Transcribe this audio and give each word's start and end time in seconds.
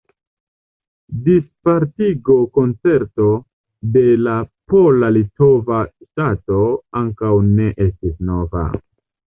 Dispartigo-koncepto 1.27 3.27
de 3.99 4.03
la 4.29 4.39
pola-litova 4.75 5.83
ŝtato 5.93 6.65
ankaŭ 7.05 7.33
ne 7.55 7.71
estis 7.89 8.21
nova. 8.35 8.67